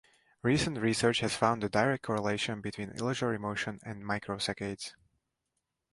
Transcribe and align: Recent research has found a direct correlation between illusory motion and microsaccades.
Recent 0.41 0.79
research 0.79 1.19
has 1.19 1.35
found 1.37 1.63
a 1.63 1.69
direct 1.69 2.01
correlation 2.01 2.59
between 2.59 2.89
illusory 2.89 3.37
motion 3.37 3.79
and 3.83 4.01
microsaccades. 4.03 4.95